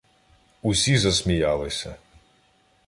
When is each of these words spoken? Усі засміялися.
Усі 0.61 0.97
засміялися. 0.97 1.95